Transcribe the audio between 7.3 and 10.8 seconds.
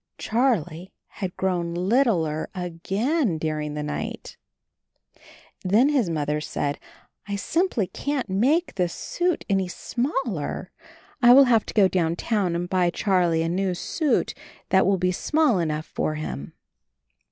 simply can't make this suit any smaller;